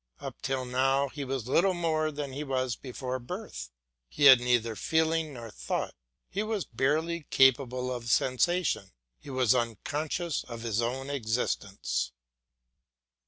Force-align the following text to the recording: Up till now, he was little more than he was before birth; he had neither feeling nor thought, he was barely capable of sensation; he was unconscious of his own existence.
Up 0.19 0.41
till 0.41 0.65
now, 0.65 1.09
he 1.09 1.23
was 1.23 1.47
little 1.47 1.75
more 1.75 2.11
than 2.11 2.33
he 2.33 2.43
was 2.43 2.75
before 2.75 3.19
birth; 3.19 3.69
he 4.09 4.23
had 4.25 4.39
neither 4.39 4.75
feeling 4.75 5.31
nor 5.35 5.51
thought, 5.51 5.93
he 6.27 6.41
was 6.41 6.65
barely 6.65 7.27
capable 7.29 7.93
of 7.93 8.09
sensation; 8.09 8.93
he 9.19 9.29
was 9.29 9.53
unconscious 9.53 10.43
of 10.45 10.63
his 10.63 10.81
own 10.81 11.11
existence. 11.11 12.13